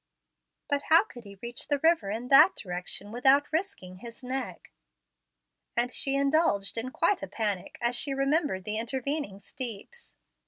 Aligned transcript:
"But 0.67 0.81
how 0.89 1.03
could 1.03 1.25
he 1.25 1.37
reach 1.43 1.67
the 1.67 1.77
river 1.77 2.09
in 2.09 2.29
that 2.29 2.55
direction 2.55 3.11
without 3.11 3.53
risking 3.53 3.97
his 3.97 4.23
neck?" 4.23 4.71
and 5.77 5.91
she 5.93 6.15
indulged 6.15 6.75
hi 6.81 6.89
quite 6.89 7.21
a 7.21 7.27
panic 7.27 7.77
as 7.81 7.95
she 7.95 8.11
remembered 8.15 8.63
the 8.63 8.79
intervening 8.79 9.41
steeps. 9.41 10.15